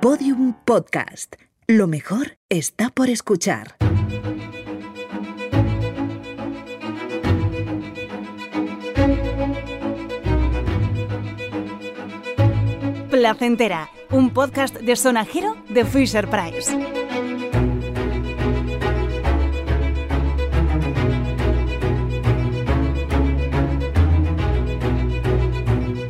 Podium 0.00 0.54
Podcast. 0.64 1.36
Lo 1.66 1.86
mejor 1.86 2.38
está 2.48 2.88
por 2.88 3.10
escuchar. 3.10 3.76
Placentera, 13.10 13.90
un 14.10 14.30
podcast 14.30 14.74
de 14.78 14.96
sonajero 14.96 15.54
de 15.68 15.84
Fisher 15.84 16.30
Price. 16.30 16.74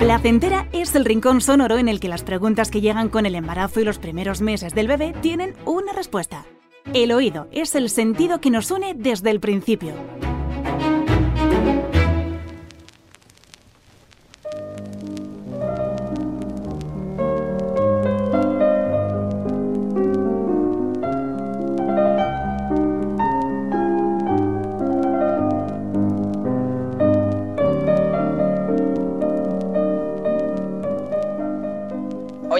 Placentera 0.01 0.67
es 0.73 0.95
el 0.95 1.05
rincón 1.05 1.43
sonoro 1.43 1.77
en 1.77 1.87
el 1.87 2.01
que 2.01 2.09
las 2.09 2.23
preguntas 2.23 2.71
que 2.71 2.81
llegan 2.81 3.11
con 3.11 3.27
el 3.27 3.35
embarazo 3.35 3.81
y 3.81 3.85
los 3.85 3.99
primeros 3.99 4.41
meses 4.41 4.75
del 4.75 4.89
bebé 4.89 5.13
tienen 5.21 5.55
una 5.67 5.93
respuesta. 5.93 6.47
El 6.95 7.13
oído 7.13 7.49
es 7.53 7.75
el 7.75 7.91
sentido 7.91 8.41
que 8.41 8.49
nos 8.49 8.71
une 8.71 8.95
desde 8.95 9.31
el 9.31 9.41
principio. 9.41 9.93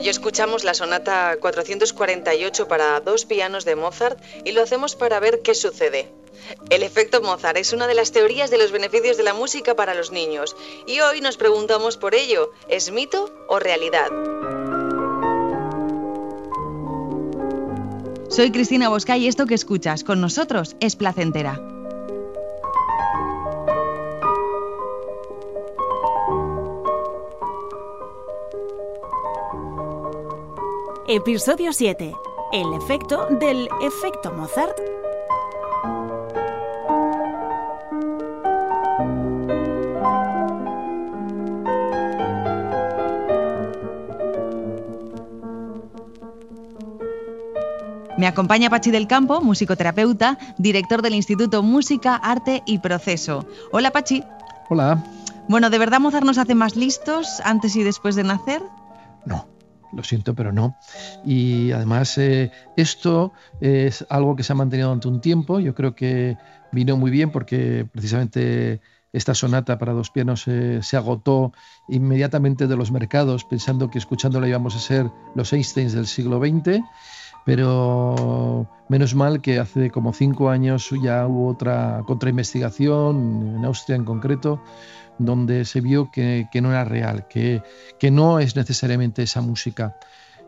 Hoy 0.01 0.09
escuchamos 0.09 0.65
la 0.65 0.73
sonata 0.73 1.37
448 1.39 2.69
para 2.69 3.01
dos 3.01 3.27
pianos 3.27 3.67
de 3.67 3.77
Mozart 3.77 4.19
y 4.47 4.53
lo 4.53 4.63
hacemos 4.63 4.97
para 4.97 5.21
ver 5.21 5.43
qué 5.43 5.55
sucede. 5.55 6.11
El 6.71 6.83
efecto 6.83 7.21
Mozart 7.21 7.59
es 7.59 7.75
una 7.75 7.87
de 7.87 7.93
las 7.93 8.11
teorías 8.11 8.49
de 8.49 8.57
los 8.57 8.73
beneficios 8.73 9.19
de 9.19 9.25
la 9.25 9.35
música 9.35 9.77
para 9.77 9.93
los 9.93 10.11
niños 10.11 10.57
y 10.87 11.01
hoy 11.01 11.21
nos 11.21 11.37
preguntamos 11.37 11.99
por 11.99 12.15
ello, 12.15 12.51
¿es 12.71 12.91
mito 12.91 13.31
o 13.47 13.59
realidad? 13.59 14.09
Soy 18.31 18.53
Cristina 18.53 18.89
Bosca 18.89 19.19
y 19.19 19.29
esto 19.29 19.45
que 19.45 19.55
escuchas 19.55 20.03
con 20.03 20.23
nosotros 20.23 20.77
es 20.81 20.97
placentera. 20.97 21.61
Episodio 31.13 31.73
7. 31.73 32.15
El 32.53 32.73
efecto 32.73 33.27
del 33.41 33.69
efecto 33.83 34.31
Mozart. 34.31 34.79
Me 48.17 48.29
acompaña 48.29 48.71
Pachi 48.71 48.93
del 48.93 49.09
Campo, 49.09 49.41
musicoterapeuta, 49.41 50.39
director 50.59 51.03
del 51.03 51.17
Instituto 51.17 51.65
Música, 51.65 52.15
Arte 52.15 52.63
y 52.67 52.79
Proceso. 52.79 53.45
Hola 53.73 53.91
Pachi. 53.91 54.23
Hola. 54.69 55.05
Bueno, 55.49 55.71
¿de 55.71 55.79
verdad 55.81 55.99
Mozart 55.99 56.25
nos 56.25 56.39
hace 56.39 56.55
más 56.55 56.77
listos 56.77 57.41
antes 57.45 57.75
y 57.75 57.83
después 57.83 58.15
de 58.15 58.23
nacer? 58.23 58.63
No, 59.25 59.49
lo 59.93 60.03
siento, 60.03 60.35
pero 60.35 60.53
no. 60.53 60.77
Y 61.25 61.73
además 61.73 62.17
eh, 62.19 62.51
esto 62.77 63.33
es 63.61 64.07
algo 64.09 64.37
que 64.37 64.43
se 64.43 64.53
ha 64.53 64.57
mantenido 64.57 64.89
durante 64.89 65.09
un 65.09 65.21
tiempo. 65.21 65.61
Yo 65.61 65.75
creo 65.75 65.95
que 65.95 66.37
vino 66.73 66.97
muy 66.97 67.11
bien 67.11 67.31
porque 67.31 67.87
precisamente 67.91 68.81
esta 69.13 69.35
sonata 69.35 69.79
para 69.79 69.93
dos 69.93 70.11
pianos 70.11 70.47
eh, 70.47 70.81
se 70.83 70.97
agotó 70.97 71.53
inmediatamente 71.89 72.67
de 72.67 72.77
los 72.77 72.93
mercados, 72.93 73.45
pensando 73.45 73.91
que 73.91 73.99
escuchándola 73.99 74.49
íbamos 74.49 74.77
a 74.77 74.79
ser 74.79 75.11
los 75.35 75.53
Einsteins 75.53 75.93
del 75.93 76.07
siglo 76.07 76.39
XX. 76.39 76.81
Pero 77.45 78.69
menos 78.89 79.15
mal 79.15 79.41
que 79.41 79.59
hace 79.59 79.91
como 79.91 80.13
cinco 80.13 80.51
años 80.51 80.91
ya 81.03 81.27
hubo 81.27 81.49
otra 81.49 82.03
contrainvestigación, 82.07 83.57
en 83.57 83.65
Austria 83.65 83.97
en 83.97 84.05
concreto, 84.05 84.63
donde 85.19 85.65
se 85.65 85.81
vio 85.81 86.11
que, 86.11 86.49
no 86.61 86.71
era 86.71 86.85
real, 86.85 87.27
que, 87.29 87.63
no 88.11 88.41
es 88.41 88.57
necesariamente 88.57 89.23
esa 89.23 89.41
música. 89.41 89.97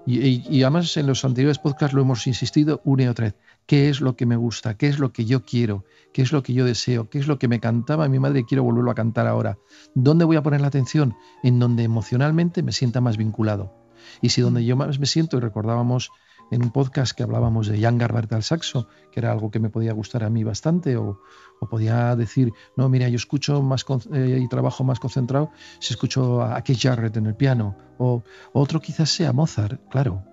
Y, 0.04 0.19
y, 0.19 0.44
y, 0.50 0.62
además 0.64 0.97
en 0.97 1.06
los 1.06 1.25
anteriores 1.25 1.60
podcasts 1.60 1.94
lo 1.94 2.02
hemos 2.02 2.26
insistido 2.26 2.81
una 2.84 3.04
y 3.04 3.06
otra 3.06 3.26
vez. 3.26 3.36
¿Qué 3.66 3.88
es 3.88 4.00
lo 4.00 4.16
que 4.16 4.26
me 4.26 4.34
gusta? 4.34 4.76
¿Qué 4.76 4.88
es 4.88 4.98
lo 4.98 5.12
que 5.12 5.25
yo 5.25 5.44
quiero? 5.44 5.84
¿Qué 6.12 6.22
es 6.22 6.32
lo 6.32 6.42
que 6.42 6.52
yo 6.52 6.64
deseo? 6.64 7.08
¿Qué 7.08 7.19
es 7.19 7.28
lo 7.28 7.38
que 7.38 7.47
me 7.47 7.60
cantaba 7.60 8.08
mi 8.08 8.19
madre 8.19 8.41
y 8.41 8.44
quiero 8.44 8.64
volverlo 8.64 8.91
a 8.91 8.97
cantar 8.97 9.26
ahora? 9.26 9.58
¿Dónde 9.94 10.25
voy 10.25 10.36
a 10.36 10.42
poner 10.42 10.60
la 10.60 10.66
atención? 10.66 11.14
En 11.44 11.60
donde 11.60 11.84
emocionalmente 11.84 12.62
me 12.62 12.72
sienta 12.72 13.00
más 13.00 13.16
vinculado. 13.16 13.72
Y 14.20 14.31
si 14.31 14.41
donde 14.41 14.64
yo 14.64 14.76
más 14.76 14.98
me 14.98 15.06
siento, 15.06 15.36
y 15.36 15.41
recordábamos 15.41 16.10
en 16.52 16.62
un 16.62 16.70
podcast 16.70 17.16
que 17.16 17.22
hablábamos 17.22 17.66
de 17.66 17.80
Jan 17.80 17.96
Garbert 17.96 18.30
al 18.34 18.42
saxo, 18.42 18.86
que 19.10 19.20
era 19.20 19.32
algo 19.32 19.50
que 19.50 19.58
me 19.58 19.70
podía 19.70 19.94
gustar 19.94 20.22
a 20.22 20.28
mí 20.28 20.44
bastante, 20.44 20.98
o, 20.98 21.18
o 21.60 21.66
podía 21.66 22.14
decir, 22.14 22.52
no, 22.76 22.90
mira, 22.90 23.08
yo 23.08 23.16
escucho 23.16 23.62
más 23.62 23.86
eh, 24.12 24.38
y 24.38 24.48
trabajo 24.48 24.84
más 24.84 25.00
concentrado 25.00 25.50
si 25.80 25.94
escucho 25.94 26.42
a 26.42 26.60
Keith 26.62 26.80
Jarrett 26.80 27.16
en 27.16 27.26
el 27.26 27.34
piano, 27.34 27.74
o 27.98 28.22
otro 28.52 28.80
quizás 28.80 29.08
sea 29.08 29.32
Mozart, 29.32 29.80
claro, 29.88 30.24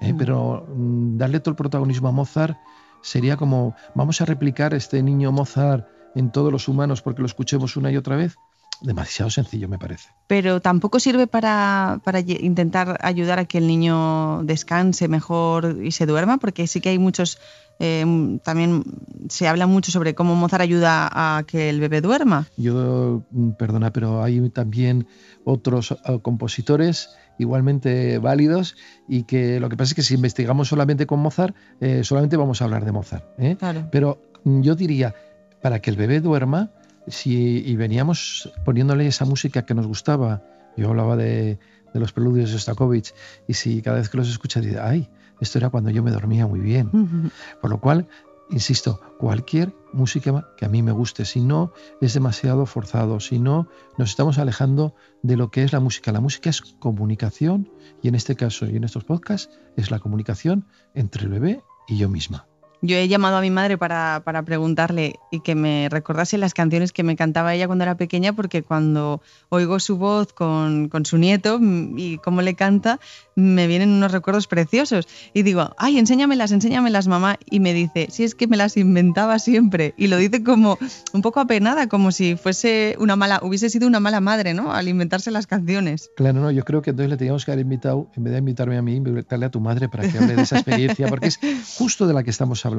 ¿eh? 0.00 0.12
mm. 0.12 0.16
pero 0.16 0.68
mm, 0.72 1.18
darle 1.18 1.40
todo 1.40 1.50
el 1.50 1.56
protagonismo 1.56 2.08
a 2.08 2.12
Mozart 2.12 2.56
sería 3.02 3.36
como, 3.36 3.74
vamos 3.96 4.20
a 4.20 4.26
replicar 4.26 4.72
este 4.72 5.02
niño 5.02 5.32
Mozart 5.32 5.88
en 6.14 6.30
todos 6.30 6.52
los 6.52 6.68
humanos 6.68 7.02
porque 7.02 7.22
lo 7.22 7.26
escuchemos 7.26 7.76
una 7.76 7.90
y 7.90 7.96
otra 7.96 8.14
vez 8.14 8.36
demasiado 8.82 9.30
sencillo, 9.30 9.68
me 9.68 9.78
parece. 9.78 10.08
Pero 10.26 10.60
tampoco 10.60 11.00
sirve 11.00 11.26
para, 11.26 12.00
para, 12.04 12.20
intentar 12.20 12.98
ayudar 13.02 13.38
a 13.38 13.44
que 13.44 13.58
el 13.58 13.66
niño 13.66 14.42
descanse 14.44 15.08
mejor 15.08 15.78
y 15.82 15.92
se 15.92 16.06
duerma, 16.06 16.38
porque 16.38 16.66
sí 16.66 16.80
que 16.80 16.90
hay 16.90 16.98
muchos, 16.98 17.38
eh, 17.78 18.38
también 18.42 18.84
se 19.28 19.48
habla 19.48 19.66
mucho 19.66 19.90
sobre 19.90 20.14
cómo 20.14 20.34
Mozart 20.34 20.62
ayuda 20.62 21.08
a 21.10 21.42
que 21.44 21.68
el 21.68 21.80
bebé 21.80 22.00
duerma. 22.00 22.46
Yo, 22.56 23.22
mm, 23.30 23.50
perdona, 23.52 23.92
pero 23.92 24.22
hay 24.22 24.48
también 24.50 25.06
otros 25.44 25.90
uh, 25.90 26.20
compositores 26.20 27.10
igualmente 27.38 28.18
válidos 28.18 28.76
y 29.08 29.22
que 29.22 29.60
lo 29.60 29.68
que 29.68 29.76
pasa 29.76 29.90
es 29.90 29.94
que 29.94 30.02
si 30.02 30.14
investigamos 30.14 30.68
solamente 30.68 31.06
con 31.06 31.20
Mozart, 31.20 31.56
eh, 31.80 32.04
solamente 32.04 32.36
vamos 32.36 32.60
a 32.60 32.64
hablar 32.64 32.84
de 32.84 32.92
Mozart. 32.92 33.24
¿eh? 33.38 33.56
Claro. 33.58 33.88
Pero 33.90 34.20
mm, 34.44 34.60
yo 34.60 34.74
diría, 34.74 35.14
para 35.62 35.80
que 35.80 35.90
el 35.90 35.96
bebé 35.96 36.20
duerma, 36.20 36.70
si, 37.10 37.62
y 37.66 37.76
veníamos 37.76 38.52
poniéndole 38.64 39.06
esa 39.06 39.24
música 39.24 39.64
que 39.64 39.74
nos 39.74 39.86
gustaba, 39.86 40.42
yo 40.76 40.88
hablaba 40.88 41.16
de, 41.16 41.58
de 41.92 42.00
los 42.00 42.12
preludios 42.12 42.52
de 42.52 42.58
Stakovich, 42.58 43.14
y 43.48 43.54
si 43.54 43.82
cada 43.82 43.98
vez 43.98 44.08
que 44.08 44.16
los 44.16 44.28
escucha 44.28 44.60
dice, 44.60 44.78
ay, 44.80 45.08
esto 45.40 45.58
era 45.58 45.70
cuando 45.70 45.90
yo 45.90 46.02
me 46.02 46.10
dormía 46.10 46.46
muy 46.46 46.60
bien. 46.60 46.90
Uh 46.92 47.06
-huh. 47.06 47.30
Por 47.60 47.70
lo 47.70 47.80
cual, 47.80 48.06
insisto, 48.50 49.00
cualquier 49.18 49.74
música 49.92 50.48
que 50.56 50.66
a 50.66 50.68
mí 50.68 50.82
me 50.82 50.92
guste, 50.92 51.24
si 51.24 51.40
no 51.40 51.72
es 52.00 52.14
demasiado 52.14 52.66
forzado, 52.66 53.20
si 53.20 53.38
no 53.38 53.68
nos 53.96 54.10
estamos 54.10 54.38
alejando 54.38 54.94
de 55.22 55.36
lo 55.36 55.50
que 55.50 55.64
es 55.64 55.72
la 55.72 55.80
música. 55.80 56.12
La 56.12 56.20
música 56.20 56.50
es 56.50 56.60
comunicación 56.60 57.70
y 58.02 58.08
en 58.08 58.14
este 58.14 58.36
caso 58.36 58.66
y 58.66 58.76
en 58.76 58.84
estos 58.84 59.04
podcasts 59.04 59.50
es 59.76 59.90
la 59.90 59.98
comunicación 59.98 60.66
entre 60.94 61.24
el 61.24 61.30
bebé 61.30 61.62
y 61.88 61.96
yo 61.96 62.08
misma. 62.08 62.49
Yo 62.82 62.96
he 62.96 63.08
llamado 63.08 63.36
a 63.36 63.40
mi 63.42 63.50
madre 63.50 63.76
para, 63.76 64.22
para, 64.24 64.42
preguntarle 64.42 65.16
y 65.30 65.40
que 65.40 65.54
me 65.54 65.88
recordase 65.90 66.38
las 66.38 66.54
canciones 66.54 66.92
que 66.92 67.02
me 67.02 67.14
cantaba 67.14 67.54
ella 67.54 67.66
cuando 67.66 67.84
era 67.84 67.96
pequeña, 67.96 68.32
porque 68.32 68.62
cuando 68.62 69.20
oigo 69.50 69.78
su 69.80 69.98
voz 69.98 70.32
con, 70.32 70.88
con 70.88 71.04
su 71.04 71.18
nieto 71.18 71.60
y 71.60 72.18
cómo 72.18 72.40
le 72.40 72.54
canta, 72.54 72.98
me 73.36 73.66
vienen 73.66 73.90
unos 73.90 74.12
recuerdos 74.12 74.46
preciosos. 74.46 75.08
Y 75.34 75.42
digo, 75.42 75.74
ay, 75.76 75.98
enséñamelas, 75.98 76.52
enséñamelas, 76.52 77.06
mamá. 77.06 77.38
Y 77.50 77.60
me 77.60 77.74
dice, 77.74 78.08
si 78.10 78.24
es 78.24 78.34
que 78.34 78.46
me 78.46 78.56
las 78.56 78.78
inventaba 78.78 79.38
siempre. 79.38 79.94
Y 79.98 80.06
lo 80.06 80.16
dice 80.16 80.42
como 80.42 80.78
un 81.12 81.20
poco 81.20 81.40
apenada, 81.40 81.86
como 81.86 82.12
si 82.12 82.36
fuese 82.36 82.96
una 82.98 83.14
mala, 83.14 83.40
hubiese 83.42 83.68
sido 83.68 83.86
una 83.86 84.00
mala 84.00 84.20
madre, 84.20 84.54
¿no? 84.54 84.72
Al 84.72 84.88
inventarse 84.88 85.30
las 85.30 85.46
canciones. 85.46 86.10
Claro, 86.16 86.40
no, 86.40 86.50
yo 86.50 86.64
creo 86.64 86.80
que 86.80 86.90
entonces 86.90 87.10
le 87.10 87.16
teníamos 87.18 87.44
que 87.44 87.52
haber 87.52 87.62
invitado, 87.62 88.10
en 88.16 88.24
vez 88.24 88.32
de 88.32 88.38
invitarme 88.38 88.78
a 88.78 88.82
mí, 88.82 88.96
invitarle 88.96 89.46
a 89.46 89.50
tu 89.50 89.60
madre 89.60 89.90
para 89.90 90.08
que 90.08 90.16
hable 90.16 90.34
de 90.34 90.42
esa 90.42 90.56
experiencia, 90.56 91.08
porque 91.08 91.28
es 91.28 91.38
justo 91.76 92.06
de 92.06 92.14
la 92.14 92.22
que 92.22 92.30
estamos 92.30 92.64
hablando. 92.64 92.69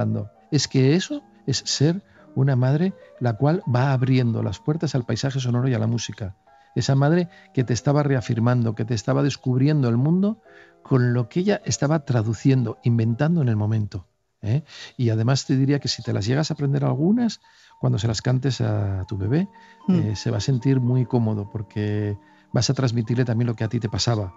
Es 0.51 0.67
que 0.67 0.95
eso 0.95 1.23
es 1.47 1.57
ser 1.65 2.03
una 2.35 2.55
madre 2.55 2.93
la 3.19 3.33
cual 3.33 3.63
va 3.73 3.93
abriendo 3.93 4.43
las 4.43 4.59
puertas 4.59 4.95
al 4.95 5.05
paisaje 5.05 5.39
sonoro 5.39 5.67
y 5.67 5.73
a 5.73 5.79
la 5.79 5.87
música. 5.87 6.35
Esa 6.75 6.95
madre 6.95 7.29
que 7.53 7.63
te 7.63 7.73
estaba 7.73 8.03
reafirmando, 8.03 8.75
que 8.75 8.85
te 8.85 8.93
estaba 8.93 9.23
descubriendo 9.23 9.89
el 9.89 9.97
mundo 9.97 10.41
con 10.83 11.13
lo 11.13 11.27
que 11.27 11.41
ella 11.41 11.61
estaba 11.65 12.05
traduciendo, 12.05 12.77
inventando 12.83 13.41
en 13.41 13.49
el 13.49 13.57
momento. 13.57 14.07
¿eh? 14.41 14.63
Y 14.97 15.09
además 15.09 15.45
te 15.45 15.57
diría 15.57 15.79
que 15.79 15.89
si 15.89 16.01
te 16.01 16.13
las 16.13 16.25
llegas 16.25 16.49
a 16.49 16.53
aprender 16.53 16.85
algunas, 16.85 17.41
cuando 17.79 17.99
se 17.99 18.07
las 18.07 18.21
cantes 18.21 18.61
a 18.61 19.05
tu 19.07 19.17
bebé, 19.17 19.49
mm. 19.87 19.95
eh, 19.95 20.15
se 20.15 20.31
va 20.31 20.37
a 20.37 20.41
sentir 20.41 20.79
muy 20.79 21.05
cómodo 21.05 21.49
porque 21.51 22.17
vas 22.53 22.69
a 22.69 22.73
transmitirle 22.73 23.25
también 23.25 23.47
lo 23.47 23.55
que 23.55 23.63
a 23.63 23.69
ti 23.69 23.79
te 23.79 23.89
pasaba. 23.89 24.33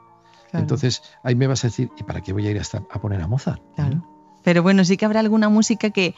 Entonces 0.52 1.02
ahí 1.24 1.34
me 1.34 1.48
vas 1.48 1.64
a 1.64 1.66
decir, 1.66 1.90
¿y 1.96 2.04
para 2.04 2.20
qué 2.20 2.32
voy 2.32 2.46
a 2.46 2.50
ir 2.52 2.60
a 2.60 3.00
poner 3.00 3.20
a 3.20 3.26
Mozart? 3.26 3.60
Claro. 3.74 4.13
Pero 4.44 4.62
bueno, 4.62 4.84
sí 4.84 4.96
que 4.96 5.06
habrá 5.06 5.20
alguna 5.20 5.48
música 5.48 5.90
que, 5.90 6.14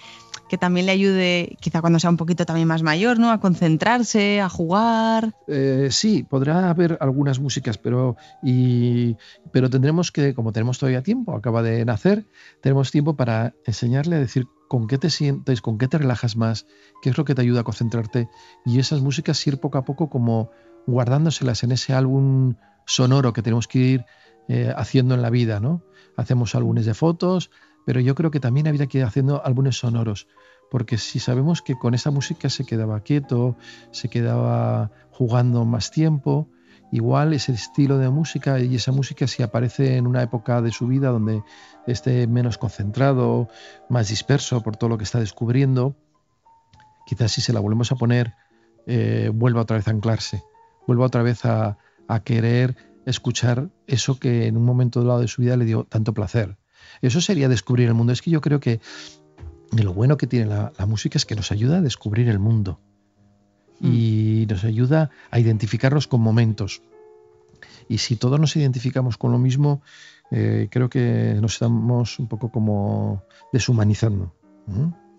que, 0.49 0.58
también 0.58 0.87
le 0.87 0.93
ayude, 0.93 1.56
quizá 1.61 1.81
cuando 1.81 2.00
sea 2.00 2.11
un 2.11 2.17
poquito 2.17 2.44
también 2.44 2.69
más 2.69 2.82
mayor, 2.82 3.19
¿no? 3.19 3.31
A 3.31 3.40
concentrarse, 3.40 4.40
a 4.40 4.49
jugar. 4.49 5.34
Eh, 5.46 5.88
sí, 5.90 6.25
podrá 6.25 6.69
haber 6.69 6.99
algunas 7.00 7.38
músicas, 7.38 7.78
pero, 7.78 8.17
y, 8.43 9.17
pero 9.52 9.70
tendremos 9.70 10.11
que, 10.11 10.34
como 10.34 10.52
tenemos 10.52 10.78
todavía 10.78 11.02
tiempo, 11.02 11.37
acaba 11.37 11.62
de 11.62 11.84
nacer, 11.84 12.26
tenemos 12.61 12.90
tiempo 12.90 13.17
para 13.17 13.55
enseñarle 13.64 14.17
a 14.17 14.19
decir 14.20 14.46
con 14.69 14.88
qué 14.88 14.99
te 14.99 15.11
sientes, 15.11 15.62
con 15.62 15.78
qué 15.78 15.87
te 15.87 15.99
relajas 15.99 16.37
más, 16.37 16.67
qué 17.02 17.11
es 17.11 17.19
lo 17.19 17.25
que 17.25 17.34
te 17.34 17.43
ayuda 17.43 17.61
a 17.61 17.64
concentrarte. 17.64 18.28
Y 18.64 18.81
esas 18.81 19.00
músicas 19.00 19.46
ir 19.46 19.61
poco 19.61 19.78
a 19.78 19.84
poco 19.84 20.11
como 20.11 20.50
guardándoselas 20.87 21.62
en 21.62 21.73
ese 21.73 21.93
álbum 21.93 22.55
sonoro 22.87 23.32
que 23.32 23.43
tenemos 23.43 23.69
que 23.69 23.78
ir 23.78 24.05
eh, 24.49 24.73
haciendo 24.76 25.14
en 25.14 25.23
la 25.23 25.31
vida, 25.31 25.61
¿no? 25.61 25.82
Hacemos 26.17 26.55
álbumes 26.55 26.87
de 26.87 26.94
fotos, 26.94 27.50
pero 27.86 28.00
yo 28.00 28.16
creo 28.16 28.32
que 28.32 28.40
también 28.40 28.66
habría 28.66 28.88
que 28.88 28.98
ir 28.98 29.04
haciendo 29.04 29.46
álbumes 29.46 29.78
sonoros, 29.78 30.26
porque 30.70 30.98
si 30.98 31.20
sabemos 31.20 31.62
que 31.62 31.78
con 31.78 31.94
esa 31.94 32.10
música 32.10 32.50
se 32.50 32.66
quedaba 32.66 33.00
quieto, 33.00 33.56
se 33.92 34.10
quedaba 34.10 34.90
jugando 35.12 35.64
más 35.64 35.92
tiempo, 35.92 36.50
igual 36.90 37.32
ese 37.32 37.52
estilo 37.52 37.98
de 37.98 38.10
música 38.10 38.58
y 38.58 38.74
esa 38.74 38.90
música 38.90 39.28
si 39.28 39.44
aparece 39.44 39.96
en 39.96 40.08
una 40.08 40.20
época 40.20 40.60
de 40.62 40.72
su 40.72 40.88
vida 40.88 41.10
donde 41.10 41.44
esté 41.86 42.26
menos 42.26 42.58
concentrado, 42.58 43.48
más 43.88 44.08
disperso 44.08 44.64
por 44.64 44.76
todo 44.76 44.90
lo 44.90 44.98
que 44.98 45.04
está 45.04 45.20
descubriendo, 45.20 45.94
quizás 47.06 47.30
si 47.30 47.40
se 47.40 47.52
la 47.52 47.60
volvemos 47.60 47.92
a 47.92 47.94
poner, 47.94 48.34
eh, 48.88 49.30
vuelva 49.32 49.60
otra 49.60 49.76
vez 49.76 49.86
a 49.86 49.92
anclarse, 49.92 50.42
vuelva 50.88 51.06
otra 51.06 51.22
vez 51.22 51.44
a, 51.44 51.78
a 52.08 52.20
querer 52.24 52.76
escuchar 53.06 53.70
eso 53.86 54.18
que 54.18 54.48
en 54.48 54.56
un 54.56 54.64
momento 54.64 55.04
lado 55.04 55.20
de 55.20 55.28
su 55.28 55.42
vida 55.42 55.56
le 55.56 55.66
dio 55.66 55.84
tanto 55.84 56.12
placer. 56.12 56.58
Eso 57.02 57.20
sería 57.20 57.48
descubrir 57.48 57.88
el 57.88 57.94
mundo. 57.94 58.12
Es 58.12 58.22
que 58.22 58.31
yo 58.31 58.40
creo 58.40 58.60
que 58.60 58.81
lo 59.72 59.93
bueno 59.93 60.16
que 60.16 60.26
tiene 60.26 60.46
la, 60.46 60.72
música 60.87 61.19
es 61.19 61.26
que 61.26 61.34
nos 61.34 61.52
ayuda 61.52 61.78
a 61.78 61.81
descubrir 61.81 62.28
el 62.28 62.38
mundo 62.38 62.81
y 63.81 64.44
mm. 64.46 64.52
nos 64.52 64.64
ayuda 64.64 65.10
a 65.31 65.38
identificarnos 65.38 66.06
con 66.06 66.20
momentos. 66.20 66.82
Y 67.88 67.98
si 67.98 68.16
todos 68.16 68.40
nos 68.40 68.56
identificamos 68.56 69.16
con 69.16 69.32
lo 69.32 69.38
mismo, 69.38 69.82
eh, 70.31 70.69
creo 70.70 70.88
que 70.88 71.37
nos 71.40 71.54
estamos 71.54 72.19
un 72.19 72.26
poco 72.26 72.50
como 72.50 73.22
deshumanizando. 73.52 74.34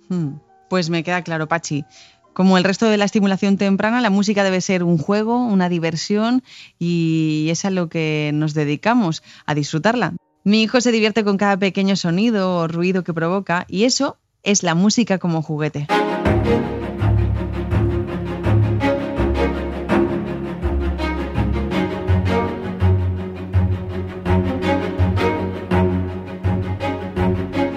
Mm. 0.10 0.34
Pues 0.70 0.90
me 0.90 1.04
queda 1.04 1.22
claro, 1.22 1.48
Pachi. 1.48 1.86
Como 2.34 2.58
el 2.58 2.64
resto 2.64 2.88
de 2.88 2.98
la 2.98 3.06
estimulación 3.06 3.58
temprana, 3.58 4.00
la 4.00 4.12
música 4.12 4.44
debe 4.44 4.62
ser 4.62 4.84
un 4.84 5.00
juego, 5.00 5.44
una 5.44 5.70
diversión 5.70 6.44
y 6.78 7.48
es 7.50 7.66
a 7.66 7.72
lo 7.72 7.90
que 7.90 8.30
nos 8.34 8.54
dedicamos, 8.54 9.24
a 9.48 9.56
disfrutarla. 9.56 10.14
Mi 10.48 10.64
hijo 10.64 10.80
se 10.80 10.94
divierte 10.94 11.26
con 11.26 11.36
cada 11.36 11.58
pequeño 11.58 11.98
sonido 11.98 12.56
o 12.56 12.70
ruido 12.70 13.04
que 13.04 13.14
provoca 13.14 13.66
y 13.68 13.84
eso 13.84 14.16
es 14.44 14.64
la 14.64 14.76
música 14.76 15.18
como 15.18 15.42
juguete. 15.42 15.88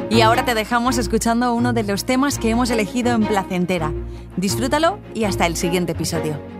Y 0.09 0.21
ahora 0.21 0.45
te 0.45 0.55
dejamos 0.55 0.97
escuchando 0.97 1.53
uno 1.55 1.73
de 1.73 1.83
los 1.83 2.05
temas 2.05 2.39
que 2.39 2.51
hemos 2.51 2.71
elegido 2.71 3.11
en 3.11 3.27
Placentera. 3.27 3.93
Disfrútalo 4.37 5.01
y 5.13 5.25
hasta 5.25 5.47
el 5.47 5.57
siguiente 5.57 5.91
episodio. 5.91 6.60